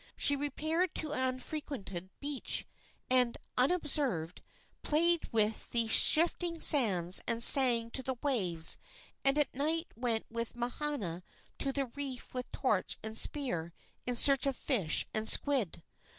She 0.17 0.35
repaired 0.35 0.95
to 0.95 1.11
an 1.13 1.35
unfrequented 1.35 2.09
beach, 2.19 2.65
and, 3.07 3.37
unobserved, 3.55 4.41
played 4.81 5.31
with 5.31 5.69
the 5.69 5.87
shifting 5.87 6.59
sands 6.59 7.21
and 7.27 7.43
sang 7.43 7.91
to 7.91 8.01
the 8.01 8.15
waves, 8.23 8.79
and 9.23 9.37
at 9.37 9.53
night 9.53 9.89
went 9.95 10.25
with 10.27 10.55
Mahana 10.55 11.21
to 11.59 11.71
the 11.71 11.85
reef 11.85 12.33
with 12.33 12.51
torch 12.51 12.97
and 13.03 13.15
spear 13.15 13.73
in 14.07 14.15
search 14.15 14.47
of 14.47 14.55
fish 14.57 15.05
and 15.13 15.29
squid. 15.29 15.83